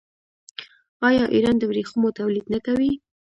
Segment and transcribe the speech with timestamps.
[1.07, 2.91] آیا ایران د ورېښمو تولید نه کوي؟